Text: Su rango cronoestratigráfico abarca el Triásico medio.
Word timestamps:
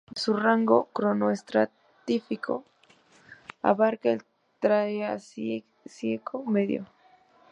Su 0.15 0.33
rango 0.33 0.85
cronoestratigráfico 0.93 2.63
abarca 3.61 4.09
el 4.09 4.23
Triásico 4.59 6.43
medio. 6.43 6.87